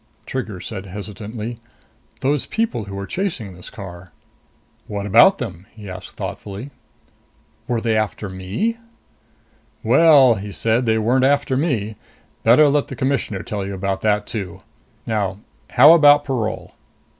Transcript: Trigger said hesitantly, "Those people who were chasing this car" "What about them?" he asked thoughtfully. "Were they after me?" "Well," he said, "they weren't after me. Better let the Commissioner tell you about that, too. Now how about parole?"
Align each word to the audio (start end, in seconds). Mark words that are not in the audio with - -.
Trigger 0.25 0.59
said 0.59 0.87
hesitantly, 0.87 1.59
"Those 2.21 2.47
people 2.47 2.85
who 2.85 2.95
were 2.95 3.05
chasing 3.05 3.53
this 3.53 3.69
car" 3.69 4.11
"What 4.87 5.05
about 5.05 5.37
them?" 5.37 5.67
he 5.75 5.87
asked 5.87 6.13
thoughtfully. 6.17 6.71
"Were 7.67 7.79
they 7.81 7.95
after 7.95 8.27
me?" 8.27 8.77
"Well," 9.83 10.33
he 10.33 10.51
said, 10.51 10.87
"they 10.87 10.97
weren't 10.97 11.23
after 11.23 11.55
me. 11.55 11.97
Better 12.41 12.67
let 12.67 12.87
the 12.87 12.95
Commissioner 12.95 13.43
tell 13.43 13.63
you 13.63 13.75
about 13.75 14.01
that, 14.01 14.25
too. 14.25 14.63
Now 15.05 15.41
how 15.69 15.93
about 15.93 16.25
parole?" 16.25 16.73